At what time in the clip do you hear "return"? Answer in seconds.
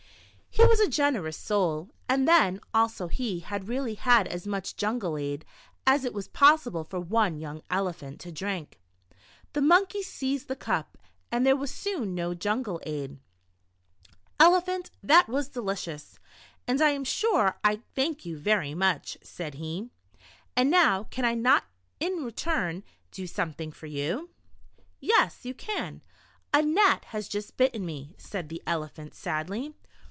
22.25-22.83